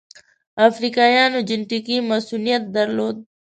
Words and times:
افریقایانو 0.67 1.39
جنټیکي 1.49 1.97
مصوونیت 2.09 2.63
درلود. 2.75 3.17